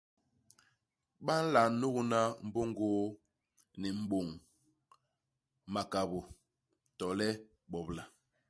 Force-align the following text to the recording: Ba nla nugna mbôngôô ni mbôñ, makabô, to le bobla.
Ba 1.25 1.33
nla 1.43 1.61
nugna 1.79 2.19
mbôngôô 2.45 3.01
ni 3.81 3.89
mbôñ, 4.01 4.27
makabô, 5.73 6.19
to 6.97 7.07
le 7.19 7.27
bobla. 7.71 8.03